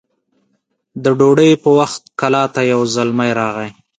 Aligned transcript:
د 1.03 1.05
ډوډۍ 1.19 1.51
په 1.63 1.69
وخت 1.79 2.01
کلا 2.19 2.43
ته 2.53 2.61
يو 2.71 2.81
زلمی 2.95 3.31
راغی 3.39 3.69